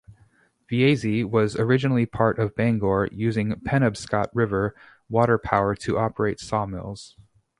Veazie 0.67 1.23
was 1.23 1.55
originally 1.57 2.07
part 2.07 2.39
of 2.39 2.55
Bangor, 2.55 3.09
using 3.11 3.61
Penobscot 3.63 4.31
River 4.33 4.75
water 5.09 5.37
power 5.37 5.75
to 5.75 5.99
operate 5.99 6.39
sawmills. 6.39 7.15